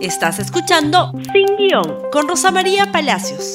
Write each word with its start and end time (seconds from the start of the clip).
Estás 0.00 0.38
escuchando 0.38 1.10
Sin 1.32 1.56
Guión 1.56 2.02
con 2.12 2.28
Rosa 2.28 2.52
María 2.52 2.92
Palacios. 2.92 3.54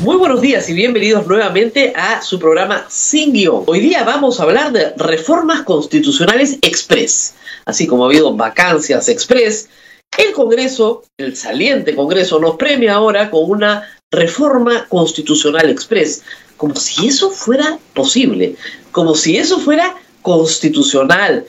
Muy 0.00 0.14
buenos 0.14 0.40
días 0.40 0.68
y 0.68 0.74
bienvenidos 0.74 1.26
nuevamente 1.26 1.92
a 1.96 2.22
su 2.22 2.38
programa 2.38 2.86
Sin 2.88 3.32
Guión. 3.32 3.64
Hoy 3.66 3.80
día 3.80 4.04
vamos 4.04 4.38
a 4.38 4.44
hablar 4.44 4.70
de 4.70 4.92
reformas 4.96 5.62
constitucionales 5.62 6.56
express. 6.62 7.34
Así 7.64 7.88
como 7.88 8.04
ha 8.04 8.06
habido 8.06 8.36
vacancias 8.36 9.08
express, 9.08 9.68
el 10.16 10.32
Congreso, 10.32 11.02
el 11.18 11.36
saliente 11.36 11.96
Congreso, 11.96 12.38
nos 12.38 12.54
premia 12.54 12.94
ahora 12.94 13.28
con 13.28 13.50
una 13.50 13.82
reforma 14.12 14.86
constitucional 14.88 15.68
express, 15.68 16.22
como 16.56 16.76
si 16.76 17.08
eso 17.08 17.30
fuera 17.30 17.76
posible, 17.92 18.54
como 18.92 19.16
si 19.16 19.36
eso 19.36 19.58
fuera 19.58 19.96
constitucional, 20.22 21.44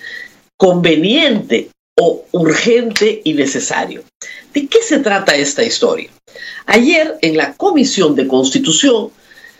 conveniente 0.58 1.70
o 2.00 2.26
urgente 2.32 3.22
y 3.24 3.34
necesario. 3.34 4.04
¿De 4.54 4.68
qué 4.68 4.82
se 4.82 5.00
trata 5.00 5.36
esta 5.36 5.64
historia? 5.64 6.10
Ayer 6.66 7.18
en 7.22 7.38
la 7.38 7.54
Comisión 7.54 8.16
de 8.16 8.28
Constitución 8.28 9.12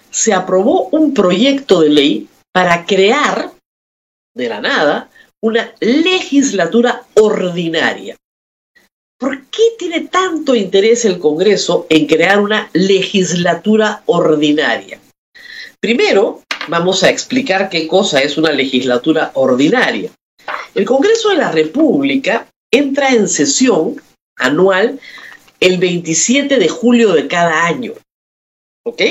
se 0.10 0.34
aprobó 0.34 0.90
un 0.92 1.14
proyecto 1.14 1.82
de 1.82 1.90
ley 1.90 2.28
para 2.52 2.86
crear 2.86 3.52
de 4.36 4.50
la 4.50 4.62
nada 4.62 5.10
una 5.42 5.74
legislatura 5.80 7.04
ordinaria. 7.16 8.16
¿Por 9.20 9.46
qué 9.46 9.64
tiene 9.78 10.02
tanto 10.02 10.56
interés 10.56 11.06
el 11.06 11.20
Congreso 11.20 11.88
en 11.90 12.08
crear 12.08 12.40
una 12.40 12.70
legislatura 12.74 14.04
ordinaria? 14.06 15.00
Primero, 15.80 16.42
vamos 16.68 17.04
a 17.04 17.10
explicar 17.10 17.70
qué 17.70 17.88
cosa 17.88 18.22
es 18.22 18.38
una 18.38 18.52
legislatura 18.52 19.32
ordinaria. 19.36 20.12
El 20.76 20.86
Congreso 20.86 21.30
de 21.30 21.38
la 21.38 21.52
República 21.52 22.48
entra 22.72 23.10
en 23.10 23.28
sesión 23.28 24.02
anual 24.38 25.00
el 25.60 25.78
27 25.78 26.58
de 26.58 26.68
julio 26.68 27.14
de 27.14 27.28
cada 27.28 27.66
año. 27.66 27.94
¿Ok? 28.86 29.02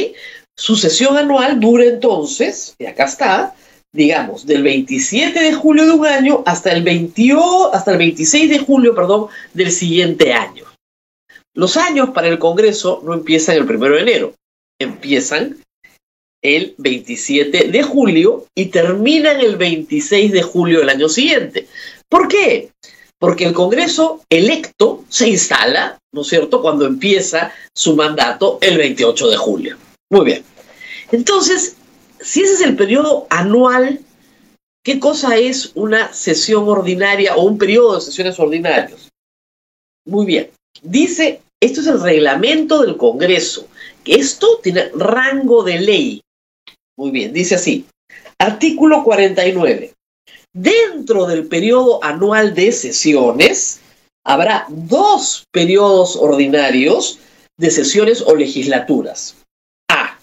Su 0.56 0.76
sesión 0.76 1.16
anual 1.16 1.60
dura 1.60 1.84
entonces, 1.84 2.74
y 2.78 2.86
acá 2.86 3.04
está, 3.04 3.54
digamos, 3.92 4.44
del 4.46 4.62
27 4.62 5.40
de 5.40 5.54
julio 5.54 5.86
de 5.86 5.92
un 5.92 6.06
año 6.06 6.42
hasta 6.44 6.72
el, 6.72 6.82
20, 6.82 7.32
hasta 7.72 7.92
el 7.92 7.98
26 7.98 8.50
de 8.50 8.58
julio, 8.58 8.94
perdón, 8.94 9.28
del 9.54 9.70
siguiente 9.70 10.34
año. 10.34 10.64
Los 11.54 11.76
años 11.76 12.10
para 12.10 12.28
el 12.28 12.38
Congreso 12.38 13.02
no 13.04 13.14
empiezan 13.14 13.56
el 13.56 13.62
1 13.62 13.88
de 13.88 14.00
enero, 14.00 14.34
empiezan 14.80 15.61
el 16.42 16.74
27 16.78 17.68
de 17.68 17.82
julio 17.82 18.46
y 18.54 18.66
terminan 18.66 19.40
el 19.40 19.56
26 19.56 20.32
de 20.32 20.42
julio 20.42 20.80
del 20.80 20.88
año 20.88 21.08
siguiente. 21.08 21.68
¿Por 22.08 22.28
qué? 22.28 22.70
Porque 23.18 23.44
el 23.44 23.52
Congreso 23.52 24.20
electo 24.28 25.04
se 25.08 25.28
instala, 25.28 25.98
¿no 26.12 26.22
es 26.22 26.28
cierto?, 26.28 26.60
cuando 26.60 26.84
empieza 26.84 27.52
su 27.74 27.94
mandato 27.94 28.58
el 28.60 28.76
28 28.76 29.30
de 29.30 29.36
julio. 29.36 29.76
Muy 30.10 30.24
bien. 30.24 30.44
Entonces, 31.12 31.76
si 32.20 32.42
ese 32.42 32.54
es 32.54 32.60
el 32.62 32.76
periodo 32.76 33.26
anual, 33.30 34.00
¿qué 34.84 34.98
cosa 34.98 35.36
es 35.36 35.70
una 35.74 36.12
sesión 36.12 36.68
ordinaria 36.68 37.36
o 37.36 37.42
un 37.42 37.58
periodo 37.58 37.94
de 37.94 38.00
sesiones 38.00 38.38
ordinarios? 38.40 39.08
Muy 40.04 40.26
bien. 40.26 40.50
Dice, 40.82 41.40
esto 41.60 41.80
es 41.80 41.86
el 41.86 42.02
reglamento 42.02 42.82
del 42.82 42.96
Congreso, 42.96 43.68
que 44.02 44.14
esto 44.14 44.58
tiene 44.62 44.90
rango 44.96 45.62
de 45.62 45.78
ley. 45.78 46.21
Muy 46.96 47.10
bien, 47.10 47.32
dice 47.32 47.54
así. 47.54 47.86
Artículo 48.38 49.04
49. 49.04 49.94
Dentro 50.52 51.26
del 51.26 51.46
periodo 51.46 52.02
anual 52.04 52.54
de 52.54 52.72
sesiones, 52.72 53.80
habrá 54.24 54.66
dos 54.68 55.44
periodos 55.50 56.16
ordinarios 56.16 57.18
de 57.58 57.70
sesiones 57.70 58.20
o 58.22 58.34
legislaturas. 58.34 59.36
A. 59.88 60.18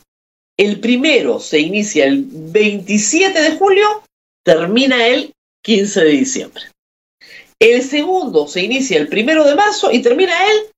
El 0.58 0.80
primero 0.80 1.40
se 1.40 1.60
inicia 1.60 2.06
el 2.06 2.26
27 2.26 3.42
de 3.42 3.58
julio, 3.58 4.04
termina 4.44 5.08
el 5.08 5.34
15 5.64 6.02
de 6.02 6.12
diciembre. 6.12 6.64
El 7.60 7.84
segundo 7.84 8.48
se 8.48 8.62
inicia 8.62 8.98
el 8.98 9.08
primero 9.08 9.44
de 9.44 9.56
marzo 9.56 9.92
y 9.92 10.02
termina 10.02 10.34
el 10.52 10.70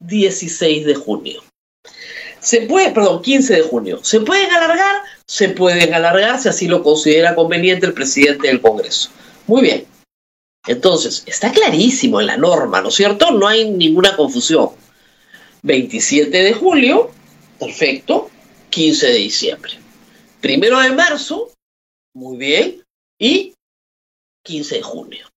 16 0.00 0.86
de 0.86 0.94
junio. 0.94 1.42
Se 2.48 2.62
puede, 2.62 2.92
perdón, 2.92 3.20
15 3.20 3.56
de 3.56 3.60
junio. 3.60 4.00
¿Se 4.02 4.20
pueden 4.20 4.50
alargar? 4.50 5.02
Se 5.26 5.50
pueden 5.50 5.92
alargar 5.92 6.40
si 6.40 6.48
así 6.48 6.66
lo 6.66 6.82
considera 6.82 7.34
conveniente 7.34 7.84
el 7.84 7.92
presidente 7.92 8.48
del 8.48 8.62
Congreso. 8.62 9.10
Muy 9.46 9.60
bien. 9.60 9.86
Entonces, 10.66 11.24
está 11.26 11.52
clarísimo 11.52 12.22
en 12.22 12.26
la 12.26 12.38
norma, 12.38 12.80
¿no 12.80 12.88
es 12.88 12.94
cierto? 12.94 13.32
No 13.32 13.46
hay 13.46 13.70
ninguna 13.70 14.16
confusión. 14.16 14.70
27 15.60 16.42
de 16.42 16.54
julio, 16.54 17.10
perfecto, 17.58 18.30
15 18.70 19.08
de 19.08 19.16
diciembre. 19.16 19.72
Primero 20.40 20.80
de 20.80 20.92
marzo, 20.92 21.52
muy 22.14 22.38
bien, 22.38 22.82
y 23.18 23.52
15 24.44 24.76
de 24.76 24.82
junio. 24.82 25.28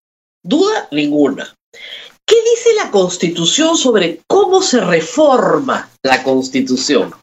Duda 0.43 0.88
ninguna. 0.91 1.53
¿Qué 2.31 2.37
dice 2.49 2.73
la 2.75 2.91
Constitución 2.91 3.75
sobre 3.75 4.21
cómo 4.25 4.61
se 4.61 4.79
reforma 4.79 5.91
la 6.01 6.23
Constitución? 6.23 7.13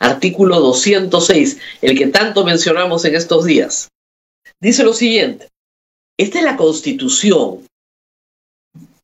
Artículo 0.00 0.58
206, 0.58 1.58
el 1.80 1.96
que 1.96 2.08
tanto 2.08 2.44
mencionamos 2.44 3.04
en 3.04 3.14
estos 3.14 3.44
días. 3.44 3.90
Dice 4.60 4.82
lo 4.82 4.94
siguiente, 4.94 5.46
esta 6.18 6.40
es 6.40 6.44
la 6.44 6.56
Constitución, 6.56 7.64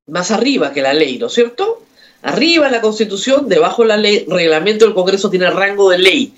más 0.08 0.32
arriba 0.32 0.72
que 0.72 0.82
la 0.82 0.92
ley, 0.92 1.18
¿no 1.18 1.28
es 1.28 1.34
cierto? 1.34 1.84
Arriba 2.22 2.68
la 2.68 2.80
Constitución, 2.80 3.48
debajo 3.48 3.84
la 3.84 3.96
ley, 3.96 4.26
reglamento 4.28 4.86
del 4.86 4.94
Congreso 4.94 5.30
tiene 5.30 5.48
rango 5.50 5.88
de 5.88 5.98
ley. 5.98 6.34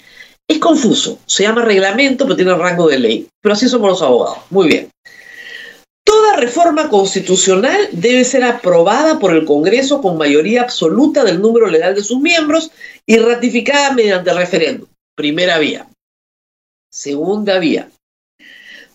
Es 0.47 0.59
confuso, 0.59 1.19
se 1.25 1.45
llama 1.45 1.65
reglamento, 1.65 2.25
pero 2.27 2.37
tiene 2.37 2.55
rango 2.55 2.87
de 2.87 2.99
ley. 2.99 3.29
Pero 3.41 3.55
así 3.55 3.67
somos 3.67 3.89
los 3.89 4.03
abogados. 4.03 4.41
Muy 4.51 4.69
bien. 4.69 4.91
Toda 6.21 6.37
reforma 6.37 6.91
constitucional 6.91 7.89
debe 7.93 8.27
ser 8.27 8.45
aprobada 8.45 9.19
por 9.19 9.35
el 9.35 9.47
Congreso 9.47 10.03
con 10.03 10.19
mayoría 10.19 10.61
absoluta 10.61 11.25
del 11.25 11.41
número 11.41 11.67
legal 11.67 11.95
de 11.95 12.05
sus 12.05 12.21
miembros 12.21 12.71
y 13.07 13.17
ratificada 13.17 13.95
mediante 13.95 14.31
referéndum. 14.35 14.87
Primera 15.17 15.59
vía. 15.59 15.89
Segunda 16.93 17.59
vía. 17.59 17.91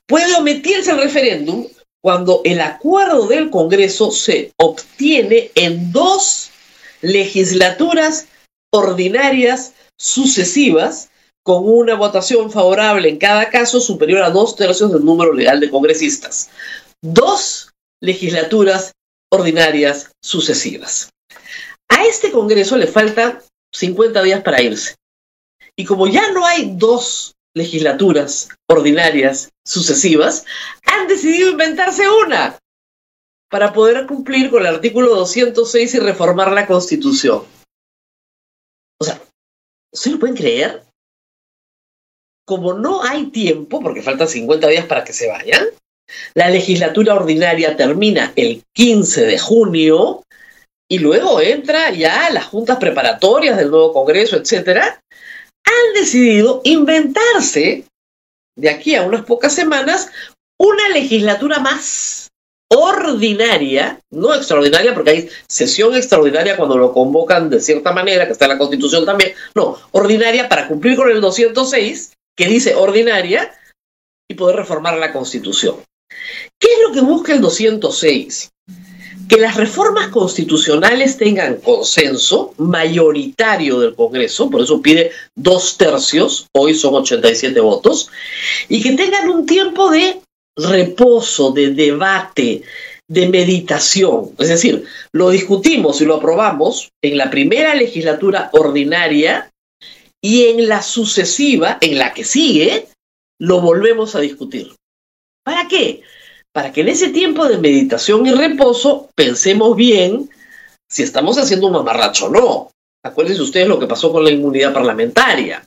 Puede 0.05 0.35
omitirse 0.35 0.91
el 0.91 0.99
referéndum 0.99 1.67
cuando 1.99 2.41
el 2.45 2.61
acuerdo 2.61 3.25
del 3.25 3.49
Congreso 3.49 4.11
se 4.11 4.51
obtiene 4.57 5.49
en 5.55 5.91
dos 5.91 6.51
legislaturas 7.01 8.27
ordinarias 8.71 9.73
sucesivas 9.97 11.09
con 11.41 11.67
una 11.67 11.95
votación 11.95 12.51
favorable 12.51 13.09
en 13.09 13.17
cada 13.17 13.49
caso 13.49 13.79
superior 13.79 14.21
a 14.21 14.29
dos 14.29 14.55
tercios 14.55 14.93
del 14.93 15.03
número 15.03 15.33
legal 15.33 15.59
de 15.59 15.71
congresistas 15.71 16.49
dos 17.13 17.71
legislaturas 18.01 18.93
ordinarias 19.31 20.11
sucesivas. 20.23 21.09
A 21.89 22.05
este 22.05 22.31
Congreso 22.31 22.77
le 22.77 22.87
faltan 22.87 23.41
50 23.73 24.23
días 24.23 24.41
para 24.41 24.61
irse. 24.61 24.95
Y 25.75 25.85
como 25.85 26.07
ya 26.07 26.31
no 26.31 26.45
hay 26.45 26.75
dos 26.75 27.35
legislaturas 27.53 28.49
ordinarias 28.67 29.49
sucesivas, 29.65 30.45
han 30.83 31.07
decidido 31.07 31.51
inventarse 31.51 32.09
una 32.09 32.57
para 33.49 33.71
poder 33.71 34.07
cumplir 34.07 34.49
con 34.49 34.61
el 34.61 34.67
artículo 34.75 35.15
206 35.15 35.93
y 35.93 35.99
reformar 35.99 36.51
la 36.51 36.65
Constitución. 36.65 37.43
O 38.99 39.05
sea, 39.05 39.21
¿se 39.93 40.09
lo 40.09 40.19
pueden 40.19 40.35
creer? 40.35 40.83
Como 42.45 42.73
no 42.73 43.03
hay 43.03 43.27
tiempo, 43.27 43.81
porque 43.81 44.01
faltan 44.01 44.27
50 44.27 44.67
días 44.67 44.85
para 44.85 45.03
que 45.03 45.13
se 45.13 45.29
vayan, 45.29 45.67
la 46.33 46.49
legislatura 46.49 47.15
ordinaria 47.15 47.75
termina 47.75 48.33
el 48.35 48.63
15 48.73 49.25
de 49.25 49.39
junio 49.39 50.23
y 50.89 50.99
luego 50.99 51.41
entra 51.41 51.91
ya 51.91 52.29
las 52.29 52.45
juntas 52.45 52.77
preparatorias 52.77 53.57
del 53.57 53.71
nuevo 53.71 53.93
Congreso, 53.93 54.37
etcétera. 54.37 54.99
Han 55.65 55.93
decidido 55.95 56.61
inventarse 56.63 57.85
de 58.57 58.69
aquí 58.69 58.95
a 58.95 59.03
unas 59.03 59.25
pocas 59.25 59.53
semanas 59.53 60.11
una 60.59 60.89
legislatura 60.89 61.59
más 61.59 62.29
ordinaria, 62.69 63.99
no 64.11 64.33
extraordinaria, 64.33 64.93
porque 64.93 65.11
hay 65.11 65.29
sesión 65.47 65.95
extraordinaria 65.95 66.57
cuando 66.57 66.77
lo 66.77 66.93
convocan 66.93 67.49
de 67.49 67.61
cierta 67.61 67.91
manera, 67.91 68.25
que 68.25 68.33
está 68.33 68.45
en 68.45 68.51
la 68.51 68.57
Constitución 68.57 69.05
también, 69.05 69.33
no, 69.55 69.77
ordinaria 69.91 70.49
para 70.49 70.67
cumplir 70.67 70.95
con 70.95 71.09
el 71.09 71.21
206, 71.21 72.13
que 72.35 72.47
dice 72.47 72.75
ordinaria, 72.75 73.53
y 74.29 74.35
poder 74.35 74.55
reformar 74.55 74.97
la 74.97 75.13
Constitución. 75.13 75.77
¿Qué 76.59 76.67
es 76.67 76.79
lo 76.87 76.93
que 76.93 77.01
busca 77.01 77.33
el 77.33 77.41
206? 77.41 78.51
Que 79.27 79.37
las 79.37 79.55
reformas 79.55 80.09
constitucionales 80.09 81.17
tengan 81.17 81.57
consenso 81.57 82.53
mayoritario 82.57 83.79
del 83.79 83.95
Congreso, 83.95 84.49
por 84.49 84.61
eso 84.61 84.81
pide 84.81 85.11
dos 85.35 85.77
tercios, 85.77 86.47
hoy 86.53 86.75
son 86.75 86.95
87 86.95 87.59
votos, 87.59 88.09
y 88.69 88.81
que 88.81 88.91
tengan 88.91 89.29
un 89.29 89.45
tiempo 89.45 89.89
de 89.89 90.21
reposo, 90.55 91.51
de 91.51 91.71
debate, 91.71 92.63
de 93.07 93.27
meditación. 93.27 94.31
Es 94.39 94.49
decir, 94.49 94.85
lo 95.11 95.29
discutimos 95.29 96.01
y 96.01 96.05
lo 96.05 96.15
aprobamos 96.15 96.89
en 97.03 97.17
la 97.17 97.29
primera 97.29 97.75
legislatura 97.75 98.49
ordinaria 98.53 99.51
y 100.21 100.45
en 100.45 100.67
la 100.67 100.81
sucesiva, 100.81 101.77
en 101.81 101.99
la 101.99 102.13
que 102.13 102.23
sigue, 102.23 102.87
lo 103.39 103.61
volvemos 103.61 104.15
a 104.15 104.21
discutir. 104.21 104.73
¿Para 105.45 105.67
qué? 105.67 106.01
Para 106.51 106.73
que 106.73 106.81
en 106.81 106.89
ese 106.89 107.09
tiempo 107.09 107.47
de 107.47 107.59
meditación 107.59 108.25
y 108.25 108.31
reposo 108.31 109.09
pensemos 109.15 109.75
bien 109.75 110.29
si 110.89 111.03
estamos 111.03 111.37
haciendo 111.37 111.67
un 111.67 111.73
mamarracho 111.73 112.25
o 112.25 112.29
no. 112.29 112.71
Acuérdense 113.03 113.41
ustedes 113.41 113.67
lo 113.67 113.79
que 113.79 113.85
pasó 113.85 114.11
con 114.11 114.23
la 114.23 114.31
inmunidad 114.31 114.73
parlamentaria. 114.73 115.63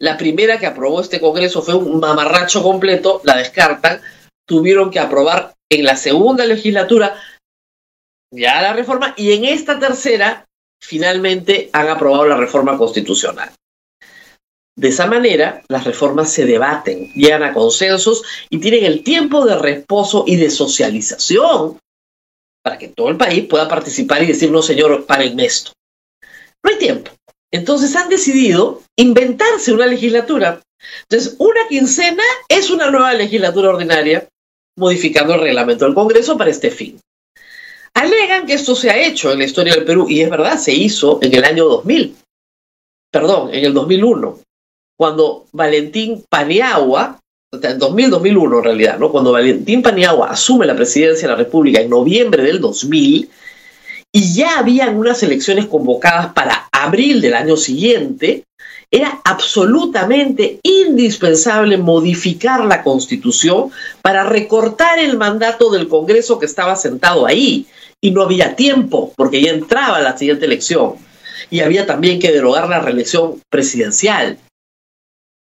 La 0.00 0.18
primera 0.18 0.58
que 0.58 0.66
aprobó 0.66 1.00
este 1.00 1.20
Congreso 1.20 1.62
fue 1.62 1.74
un 1.74 2.00
mamarracho 2.00 2.62
completo, 2.62 3.20
la 3.24 3.36
descartan, 3.36 4.00
tuvieron 4.44 4.90
que 4.90 4.98
aprobar 4.98 5.54
en 5.70 5.84
la 5.84 5.96
segunda 5.96 6.44
legislatura 6.44 7.16
ya 8.32 8.60
la 8.60 8.72
reforma 8.72 9.14
y 9.16 9.32
en 9.32 9.44
esta 9.44 9.78
tercera 9.78 10.44
finalmente 10.82 11.70
han 11.72 11.88
aprobado 11.88 12.26
la 12.26 12.36
reforma 12.36 12.76
constitucional. 12.76 13.50
De 14.78 14.88
esa 14.88 15.06
manera, 15.06 15.62
las 15.68 15.84
reformas 15.84 16.30
se 16.30 16.44
debaten, 16.44 17.10
llegan 17.14 17.42
a 17.42 17.54
consensos 17.54 18.22
y 18.50 18.58
tienen 18.58 18.84
el 18.84 19.02
tiempo 19.02 19.46
de 19.46 19.56
reposo 19.56 20.24
y 20.26 20.36
de 20.36 20.50
socialización 20.50 21.78
para 22.62 22.76
que 22.76 22.88
todo 22.88 23.08
el 23.08 23.16
país 23.16 23.46
pueda 23.46 23.68
participar 23.68 24.22
y 24.22 24.26
decir, 24.26 24.50
no 24.50 24.60
señor, 24.60 25.06
paren 25.06 25.40
esto. 25.40 25.72
No 26.62 26.70
hay 26.70 26.78
tiempo. 26.78 27.10
Entonces 27.50 27.96
han 27.96 28.10
decidido 28.10 28.82
inventarse 28.98 29.72
una 29.72 29.86
legislatura. 29.86 30.60
Entonces, 31.08 31.36
una 31.38 31.66
quincena 31.68 32.22
es 32.48 32.68
una 32.68 32.90
nueva 32.90 33.14
legislatura 33.14 33.70
ordinaria, 33.70 34.28
modificando 34.76 35.34
el 35.34 35.40
reglamento 35.40 35.84
del 35.84 35.94
Congreso 35.94 36.36
para 36.36 36.50
este 36.50 36.70
fin. 36.70 37.00
Alegan 37.94 38.46
que 38.46 38.52
esto 38.52 38.74
se 38.74 38.90
ha 38.90 39.06
hecho 39.06 39.32
en 39.32 39.38
la 39.38 39.44
historia 39.44 39.74
del 39.74 39.84
Perú, 39.84 40.06
y 40.08 40.20
es 40.20 40.28
verdad, 40.28 40.58
se 40.58 40.74
hizo 40.74 41.18
en 41.22 41.34
el 41.34 41.44
año 41.44 41.64
2000, 41.64 42.14
perdón, 43.10 43.54
en 43.54 43.64
el 43.64 43.72
2001, 43.72 44.40
cuando 44.96 45.46
Valentín 45.52 46.24
Paniagua, 46.28 47.20
en 47.52 47.78
2000-2001 47.78 48.58
en 48.58 48.64
realidad, 48.64 48.98
¿no? 48.98 49.12
cuando 49.12 49.32
Valentín 49.32 49.82
Paniagua 49.82 50.30
asume 50.30 50.66
la 50.66 50.76
presidencia 50.76 51.28
de 51.28 51.34
la 51.34 51.38
República 51.38 51.80
en 51.80 51.90
noviembre 51.90 52.42
del 52.42 52.60
2000, 52.60 53.30
y 54.12 54.34
ya 54.34 54.58
habían 54.58 54.96
unas 54.96 55.22
elecciones 55.22 55.66
convocadas 55.66 56.32
para 56.32 56.68
abril 56.72 57.20
del 57.20 57.34
año 57.34 57.56
siguiente, 57.56 58.44
era 58.90 59.20
absolutamente 59.24 60.60
indispensable 60.62 61.76
modificar 61.76 62.64
la 62.64 62.82
constitución 62.82 63.70
para 64.00 64.24
recortar 64.24 64.98
el 64.98 65.18
mandato 65.18 65.70
del 65.70 65.88
Congreso 65.88 66.38
que 66.38 66.46
estaba 66.46 66.76
sentado 66.76 67.26
ahí. 67.26 67.66
Y 68.00 68.10
no 68.10 68.22
había 68.22 68.54
tiempo, 68.56 69.12
porque 69.16 69.42
ya 69.42 69.50
entraba 69.50 70.00
la 70.00 70.16
siguiente 70.16 70.46
elección. 70.46 70.94
Y 71.50 71.60
había 71.60 71.86
también 71.86 72.20
que 72.20 72.32
derogar 72.32 72.68
la 72.68 72.80
reelección 72.80 73.40
presidencial. 73.50 74.38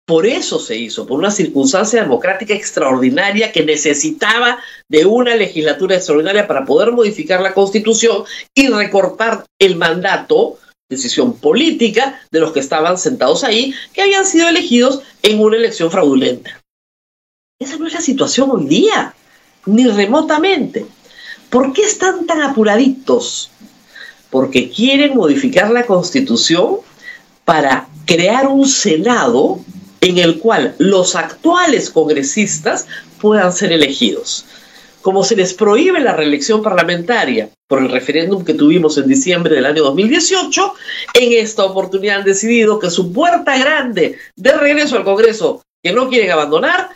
Por 0.06 0.26
eso 0.26 0.58
se 0.58 0.76
hizo, 0.76 1.06
por 1.06 1.18
una 1.18 1.30
circunstancia 1.30 2.02
democrática 2.02 2.52
extraordinaria 2.52 3.52
que 3.52 3.64
necesitaba 3.64 4.58
de 4.86 5.06
una 5.06 5.34
legislatura 5.34 5.96
extraordinaria 5.96 6.46
para 6.46 6.66
poder 6.66 6.92
modificar 6.92 7.40
la 7.40 7.54
constitución 7.54 8.24
y 8.54 8.68
recortar 8.68 9.46
el 9.58 9.76
mandato, 9.76 10.58
decisión 10.90 11.38
política, 11.38 12.20
de 12.30 12.40
los 12.40 12.52
que 12.52 12.60
estaban 12.60 12.98
sentados 12.98 13.44
ahí, 13.44 13.74
que 13.94 14.02
habían 14.02 14.26
sido 14.26 14.46
elegidos 14.46 15.00
en 15.22 15.40
una 15.40 15.56
elección 15.56 15.90
fraudulenta. 15.90 16.60
Esa 17.58 17.78
no 17.78 17.86
es 17.86 17.94
la 17.94 18.02
situación 18.02 18.50
hoy 18.50 18.66
día, 18.66 19.14
ni 19.64 19.86
remotamente. 19.86 20.84
¿Por 21.48 21.72
qué 21.72 21.82
están 21.82 22.26
tan 22.26 22.42
apuraditos? 22.42 23.50
Porque 24.28 24.68
quieren 24.68 25.16
modificar 25.16 25.70
la 25.70 25.86
constitución 25.86 26.80
para 27.46 27.88
crear 28.04 28.48
un 28.48 28.68
Senado 28.68 29.60
en 30.04 30.18
el 30.18 30.38
cual 30.38 30.74
los 30.78 31.16
actuales 31.16 31.88
congresistas 31.88 32.86
puedan 33.22 33.54
ser 33.54 33.72
elegidos. 33.72 34.44
Como 35.00 35.24
se 35.24 35.34
les 35.34 35.54
prohíbe 35.54 35.98
la 36.00 36.12
reelección 36.12 36.62
parlamentaria 36.62 37.48
por 37.66 37.78
el 37.78 37.90
referéndum 37.90 38.44
que 38.44 38.52
tuvimos 38.52 38.98
en 38.98 39.08
diciembre 39.08 39.54
del 39.54 39.64
año 39.64 39.82
2018, 39.82 40.74
en 41.14 41.32
esta 41.42 41.64
oportunidad 41.64 42.18
han 42.18 42.24
decidido 42.24 42.78
que 42.78 42.90
su 42.90 43.14
puerta 43.14 43.56
grande 43.56 44.18
de 44.36 44.52
regreso 44.52 44.96
al 44.96 45.04
Congreso 45.04 45.62
que 45.82 45.94
no 45.94 46.10
quieren 46.10 46.30
abandonar 46.30 46.90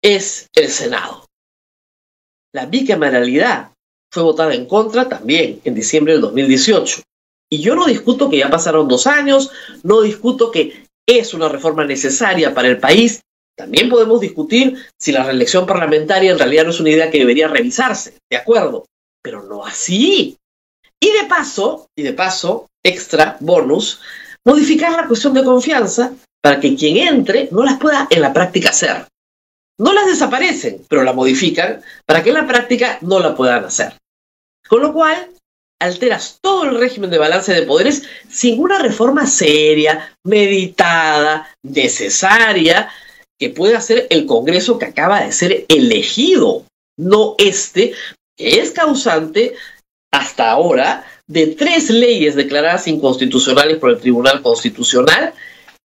es 0.00 0.48
el 0.54 0.68
Senado. 0.68 1.26
La 2.52 2.66
bicameralidad 2.66 3.72
fue 4.12 4.22
votada 4.22 4.54
en 4.54 4.66
contra 4.66 5.08
también 5.08 5.60
en 5.64 5.74
diciembre 5.74 6.12
del 6.12 6.22
2018. 6.22 7.02
Y 7.50 7.58
yo 7.58 7.74
no 7.74 7.86
discuto 7.86 8.30
que 8.30 8.38
ya 8.38 8.50
pasaron 8.50 8.86
dos 8.86 9.08
años, 9.08 9.50
no 9.82 10.00
discuto 10.00 10.52
que 10.52 10.85
es 11.06 11.34
una 11.34 11.48
reforma 11.48 11.84
necesaria 11.84 12.52
para 12.52 12.68
el 12.68 12.78
país. 12.78 13.20
También 13.56 13.88
podemos 13.88 14.20
discutir 14.20 14.76
si 14.98 15.12
la 15.12 15.24
reelección 15.24 15.66
parlamentaria 15.66 16.32
en 16.32 16.38
realidad 16.38 16.64
no 16.64 16.70
es 16.70 16.80
una 16.80 16.90
idea 16.90 17.10
que 17.10 17.18
debería 17.18 17.48
revisarse, 17.48 18.18
de 18.30 18.36
acuerdo, 18.36 18.84
pero 19.22 19.42
no 19.42 19.64
así. 19.64 20.36
Y 21.00 21.10
de 21.12 21.24
paso, 21.28 21.86
y 21.96 22.02
de 22.02 22.12
paso, 22.12 22.68
extra 22.84 23.36
bonus, 23.40 24.00
modificar 24.44 24.92
la 24.92 25.06
cuestión 25.06 25.34
de 25.34 25.44
confianza 25.44 26.12
para 26.42 26.60
que 26.60 26.76
quien 26.76 26.96
entre 26.96 27.48
no 27.50 27.64
las 27.64 27.78
pueda 27.78 28.06
en 28.10 28.20
la 28.20 28.32
práctica 28.32 28.70
hacer. 28.70 29.06
No 29.78 29.92
las 29.92 30.06
desaparecen, 30.06 30.84
pero 30.88 31.02
la 31.02 31.12
modifican 31.12 31.82
para 32.06 32.22
que 32.22 32.30
en 32.30 32.36
la 32.36 32.46
práctica 32.46 32.98
no 33.02 33.20
la 33.20 33.34
puedan 33.34 33.64
hacer. 33.64 33.94
Con 34.68 34.80
lo 34.80 34.92
cual, 34.92 35.30
alteras 35.80 36.38
todo 36.40 36.64
el 36.64 36.78
régimen 36.78 37.10
de 37.10 37.18
balance 37.18 37.52
de 37.52 37.62
poderes 37.62 38.04
sin 38.28 38.60
una 38.60 38.78
reforma 38.78 39.26
seria, 39.26 40.16
meditada, 40.24 41.48
necesaria, 41.62 42.88
que 43.38 43.50
pueda 43.50 43.78
hacer 43.78 44.06
el 44.10 44.26
Congreso 44.26 44.78
que 44.78 44.86
acaba 44.86 45.22
de 45.22 45.32
ser 45.32 45.66
elegido, 45.68 46.64
no 46.98 47.34
este, 47.38 47.92
que 48.36 48.60
es 48.60 48.70
causante 48.70 49.54
hasta 50.12 50.50
ahora 50.50 51.04
de 51.26 51.48
tres 51.48 51.90
leyes 51.90 52.34
declaradas 52.34 52.86
inconstitucionales 52.86 53.78
por 53.78 53.90
el 53.90 54.00
Tribunal 54.00 54.42
Constitucional, 54.42 55.34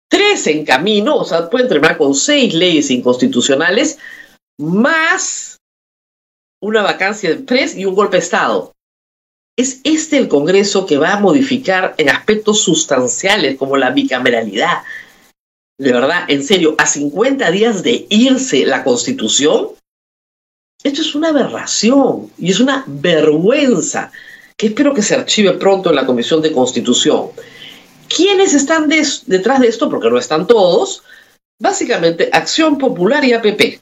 tres 0.09 0.47
en 0.47 0.65
camino, 0.65 1.15
o 1.15 1.25
sea, 1.25 1.49
pueden 1.49 1.67
terminar 1.67 1.97
con 1.97 2.15
seis 2.15 2.53
leyes 2.53 2.91
inconstitucionales, 2.91 3.97
más 4.57 5.57
una 6.61 6.83
vacancia 6.83 7.31
de 7.31 7.37
tres 7.37 7.75
y 7.75 7.85
un 7.85 7.95
golpe 7.95 8.17
de 8.17 8.23
Estado. 8.23 8.71
¿Es 9.57 9.81
este 9.83 10.17
el 10.17 10.27
Congreso 10.27 10.85
que 10.85 10.97
va 10.97 11.13
a 11.13 11.19
modificar 11.19 11.93
en 11.97 12.09
aspectos 12.09 12.61
sustanciales 12.61 13.57
como 13.57 13.77
la 13.77 13.91
bicameralidad? 13.91 14.83
De 15.77 15.91
verdad, 15.91 16.25
en 16.27 16.43
serio, 16.43 16.75
a 16.77 16.85
50 16.85 17.51
días 17.51 17.83
de 17.83 18.05
irse 18.09 18.65
la 18.65 18.83
Constitución, 18.83 19.69
esto 20.83 21.01
es 21.01 21.15
una 21.15 21.29
aberración 21.29 22.31
y 22.37 22.51
es 22.51 22.59
una 22.59 22.83
vergüenza 22.87 24.11
que 24.57 24.67
espero 24.67 24.93
que 24.93 25.01
se 25.01 25.15
archive 25.15 25.53
pronto 25.53 25.89
en 25.89 25.95
la 25.95 26.05
Comisión 26.05 26.41
de 26.41 26.51
Constitución. 26.51 27.29
¿Quiénes 28.07 28.53
están 28.53 28.89
detrás 28.89 29.59
de 29.59 29.67
esto? 29.67 29.89
Porque 29.89 30.09
no 30.09 30.17
están 30.17 30.47
todos. 30.47 31.03
Básicamente, 31.59 32.29
Acción 32.31 32.77
Popular 32.77 33.23
y 33.23 33.33
APP 33.33 33.79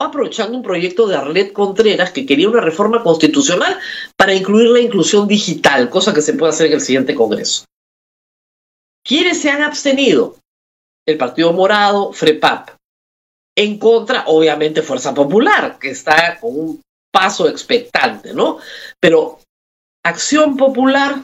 aprovechando 0.00 0.56
un 0.56 0.62
proyecto 0.62 1.06
de 1.06 1.16
Arlet 1.16 1.52
Contreras 1.52 2.12
que 2.12 2.24
quería 2.24 2.48
una 2.48 2.60
reforma 2.60 3.02
constitucional 3.02 3.78
para 4.16 4.34
incluir 4.34 4.68
la 4.68 4.80
inclusión 4.80 5.26
digital, 5.26 5.90
cosa 5.90 6.14
que 6.14 6.22
se 6.22 6.34
puede 6.34 6.52
hacer 6.52 6.66
en 6.68 6.74
el 6.74 6.80
siguiente 6.80 7.14
Congreso. 7.14 7.64
¿Quiénes 9.04 9.40
se 9.40 9.50
han 9.50 9.62
abstenido? 9.62 10.36
El 11.06 11.16
Partido 11.16 11.52
Morado, 11.52 12.12
FREPAP. 12.12 12.70
En 13.56 13.78
contra, 13.78 14.24
obviamente, 14.26 14.82
Fuerza 14.82 15.14
Popular, 15.14 15.78
que 15.80 15.90
está 15.90 16.38
con 16.38 16.58
un 16.58 16.82
paso 17.10 17.48
expectante, 17.48 18.32
¿no? 18.34 18.58
Pero 19.00 19.40
Acción 20.04 20.56
Popular, 20.56 21.16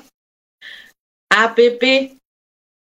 APP, 1.30 2.18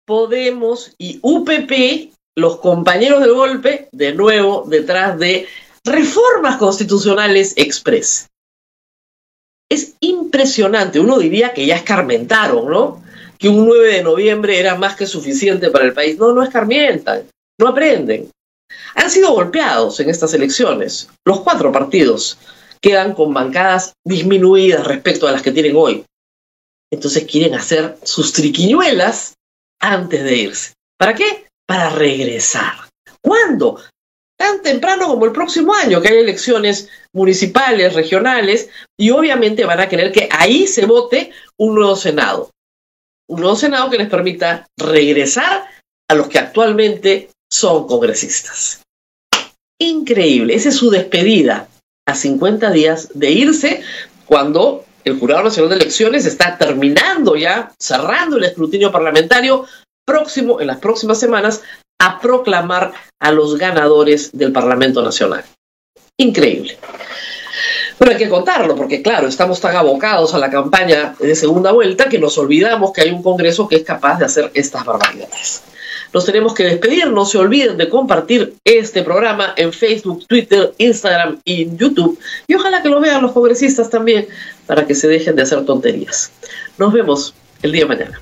Podemos 0.06 0.94
y 1.00 1.20
UPP, 1.22 2.14
los 2.38 2.58
compañeros 2.58 3.22
del 3.22 3.34
golpe, 3.34 3.90
de 3.92 4.14
nuevo 4.14 4.66
detrás 4.68 5.18
de 5.18 5.48
reformas 5.86 6.58
constitucionales 6.58 7.54
express. 7.56 8.28
Es 9.70 9.94
impresionante, 10.00 11.00
uno 11.00 11.18
diría 11.18 11.54
que 11.54 11.66
ya 11.66 11.76
escarmentaron, 11.76 12.70
¿no? 12.70 13.04
Que 13.38 13.50
un 13.50 13.66
9 13.66 13.94
de 13.94 14.04
noviembre 14.04 14.60
era 14.60 14.76
más 14.76 14.96
que 14.96 15.06
suficiente 15.06 15.70
para 15.70 15.86
el 15.86 15.94
país. 15.94 16.18
No, 16.18 16.34
no 16.34 16.44
escarmientan, 16.44 17.24
no 17.60 17.68
aprenden. 17.68 18.30
Han 18.96 19.10
sido 19.10 19.32
golpeados 19.34 20.00
en 20.00 20.10
estas 20.10 20.34
elecciones. 20.34 21.10
Los 21.26 21.42
cuatro 21.42 21.72
partidos 21.72 22.38
quedan 22.82 23.14
con 23.14 23.34
bancadas 23.34 23.94
disminuidas 24.06 24.86
respecto 24.86 25.28
a 25.28 25.32
las 25.32 25.42
que 25.42 25.52
tienen 25.52 25.76
hoy. 25.76 26.06
Entonces 26.92 27.26
quieren 27.26 27.56
hacer 27.56 27.98
sus 28.04 28.32
triquiñuelas 28.34 29.34
antes 29.80 30.24
de 30.24 30.36
irse. 30.36 30.74
¿Para 30.98 31.14
qué? 31.14 31.48
Para 31.68 31.90
regresar. 31.90 32.74
¿Cuándo? 33.22 33.82
Tan 34.38 34.62
temprano 34.62 35.08
como 35.08 35.26
el 35.26 35.32
próximo 35.32 35.74
año, 35.74 36.02
que 36.02 36.10
hay 36.10 36.18
elecciones 36.18 36.90
municipales, 37.14 37.94
regionales, 37.94 38.70
y 38.98 39.12
obviamente 39.12 39.66
van 39.66 39.80
a 39.80 39.90
querer 39.90 40.12
que 40.12 40.30
ahí 40.32 40.68
se 40.68 40.86
vote 40.86 41.32
un 41.58 41.76
nuevo 41.76 41.96
Senado. 41.96 42.52
Un 43.28 43.42
nuevo 43.42 43.56
Senado 43.56 43.90
que 43.90 43.98
les 43.98 44.10
permita 44.10 44.68
regresar 44.78 45.66
a 46.10 46.16
los 46.16 46.28
que 46.28 46.40
actualmente 46.40 47.30
son 47.52 47.88
congresistas. 47.88 48.82
Increíble, 49.80 50.56
esa 50.56 50.70
es 50.70 50.76
su 50.76 50.90
despedida 50.90 51.68
a 52.08 52.16
50 52.16 52.72
días 52.72 53.10
de 53.14 53.32
irse 53.32 53.82
cuando 54.26 54.86
el 55.04 55.20
Jurado 55.20 55.44
Nacional 55.44 55.70
de 55.70 55.76
Elecciones 55.84 56.26
está 56.26 56.58
terminando 56.58 57.36
ya, 57.36 57.72
cerrando 57.80 58.38
el 58.38 58.46
escrutinio 58.46 58.92
parlamentario 58.92 59.66
próximo, 60.06 60.62
en 60.62 60.68
las 60.68 60.80
próximas 60.80 61.20
semanas, 61.20 61.64
a 62.00 62.20
proclamar 62.20 62.94
a 63.20 63.32
los 63.32 63.58
ganadores 63.58 64.32
del 64.34 64.52
Parlamento 64.52 65.02
Nacional. 65.02 65.44
Increíble. 66.18 66.78
Pero 67.98 68.12
hay 68.12 68.18
que 68.18 68.30
contarlo, 68.30 68.76
porque 68.76 69.02
claro, 69.02 69.28
estamos 69.28 69.62
tan 69.62 69.76
abocados 69.76 70.34
a 70.34 70.38
la 70.38 70.50
campaña 70.50 71.16
de 71.20 71.36
segunda 71.36 71.72
vuelta 71.72 72.10
que 72.10 72.20
nos 72.20 72.38
olvidamos 72.38 72.92
que 72.92 73.02
hay 73.02 73.12
un 73.12 73.24
Congreso 73.24 73.68
que 73.68 73.78
es 73.78 73.84
capaz 73.84 74.20
de 74.20 74.26
hacer 74.26 74.52
estas 74.54 74.84
barbaridades. 74.84 75.64
Nos 76.14 76.26
tenemos 76.26 76.54
que 76.54 76.64
despedir, 76.64 77.12
no 77.12 77.26
se 77.26 77.38
olviden 77.38 77.78
de 77.78 77.90
compartir 77.90 78.56
este 78.64 79.04
programa 79.04 79.54
en 79.58 79.74
Facebook, 79.74 80.26
Twitter, 80.28 80.74
Instagram 80.78 81.40
y 81.44 81.76
YouTube. 81.76 82.18
Y 82.48 82.56
ojalá 82.56 82.82
que 82.82 82.90
lo 82.90 83.02
vean 83.02 83.22
los 83.22 83.34
congresistas 83.34 83.90
también, 83.90 84.28
para 84.66 84.86
que 84.86 84.96
se 84.96 85.08
dejen 85.08 85.36
de 85.36 85.42
hacer 85.42 85.66
tonterías. 85.66 86.32
Nos 86.78 86.94
vemos 86.94 87.34
el 87.62 87.72
día 87.72 87.82
de 87.82 87.88
mañana. 87.88 88.22